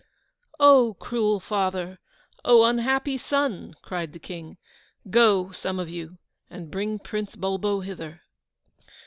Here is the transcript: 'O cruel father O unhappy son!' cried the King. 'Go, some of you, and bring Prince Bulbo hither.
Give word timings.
'O 0.59 0.95
cruel 0.99 1.39
father 1.39 1.99
O 2.43 2.63
unhappy 2.63 3.19
son!' 3.19 3.75
cried 3.83 4.13
the 4.13 4.19
King. 4.19 4.57
'Go, 5.11 5.51
some 5.51 5.79
of 5.79 5.91
you, 5.91 6.17
and 6.49 6.71
bring 6.71 6.97
Prince 6.97 7.35
Bulbo 7.35 7.81
hither. 7.81 8.23